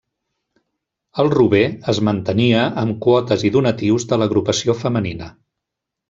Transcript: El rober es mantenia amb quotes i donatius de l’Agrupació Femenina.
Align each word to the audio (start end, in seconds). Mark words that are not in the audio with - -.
El 1.23 1.27
rober 1.33 1.59
es 1.93 1.99
mantenia 2.07 2.63
amb 2.83 2.97
quotes 3.07 3.43
i 3.49 3.55
donatius 3.59 4.07
de 4.13 4.19
l’Agrupació 4.23 4.77
Femenina. 4.85 5.29